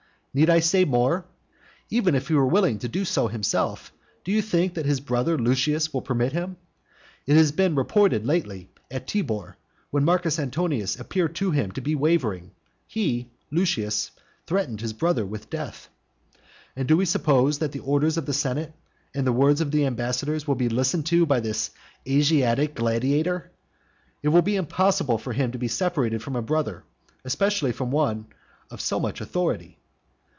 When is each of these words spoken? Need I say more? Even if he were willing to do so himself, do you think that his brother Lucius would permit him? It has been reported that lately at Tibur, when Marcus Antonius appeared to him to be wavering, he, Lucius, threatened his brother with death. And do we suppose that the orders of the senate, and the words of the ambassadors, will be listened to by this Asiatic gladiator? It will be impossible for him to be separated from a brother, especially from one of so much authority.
Need 0.33 0.49
I 0.49 0.61
say 0.61 0.85
more? 0.85 1.25
Even 1.89 2.15
if 2.15 2.29
he 2.29 2.35
were 2.35 2.47
willing 2.47 2.79
to 2.79 2.87
do 2.87 3.03
so 3.03 3.27
himself, 3.27 3.91
do 4.23 4.31
you 4.31 4.41
think 4.41 4.75
that 4.75 4.85
his 4.85 5.01
brother 5.01 5.37
Lucius 5.37 5.93
would 5.93 6.05
permit 6.05 6.31
him? 6.31 6.55
It 7.27 7.35
has 7.35 7.51
been 7.51 7.75
reported 7.75 8.23
that 8.23 8.27
lately 8.27 8.69
at 8.89 9.07
Tibur, 9.07 9.57
when 9.89 10.05
Marcus 10.05 10.39
Antonius 10.39 10.97
appeared 10.97 11.35
to 11.35 11.51
him 11.51 11.73
to 11.73 11.81
be 11.81 11.95
wavering, 11.95 12.51
he, 12.87 13.29
Lucius, 13.51 14.11
threatened 14.47 14.79
his 14.79 14.93
brother 14.93 15.25
with 15.25 15.49
death. 15.49 15.89
And 16.77 16.87
do 16.87 16.95
we 16.95 17.03
suppose 17.03 17.59
that 17.59 17.73
the 17.73 17.79
orders 17.79 18.15
of 18.15 18.25
the 18.25 18.31
senate, 18.31 18.71
and 19.13 19.27
the 19.27 19.33
words 19.33 19.59
of 19.59 19.71
the 19.71 19.85
ambassadors, 19.85 20.47
will 20.47 20.55
be 20.55 20.69
listened 20.69 21.07
to 21.07 21.25
by 21.25 21.41
this 21.41 21.71
Asiatic 22.07 22.73
gladiator? 22.73 23.51
It 24.23 24.29
will 24.29 24.41
be 24.41 24.55
impossible 24.55 25.17
for 25.17 25.33
him 25.33 25.51
to 25.51 25.57
be 25.57 25.67
separated 25.67 26.23
from 26.23 26.37
a 26.37 26.41
brother, 26.41 26.85
especially 27.25 27.73
from 27.73 27.91
one 27.91 28.27
of 28.69 28.79
so 28.79 28.97
much 28.97 29.19
authority. 29.19 29.77